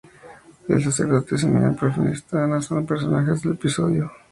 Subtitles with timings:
[0.67, 4.11] El sacerdote Simeón y la profetisa Ana son otros personajes del episodio.